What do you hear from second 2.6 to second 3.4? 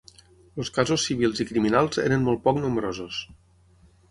nombrosos.